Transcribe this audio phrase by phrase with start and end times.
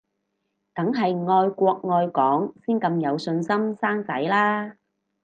[0.73, 4.75] 梗係愛國愛港先咁有信心生仔啦